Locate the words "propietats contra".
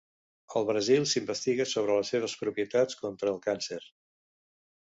2.41-3.33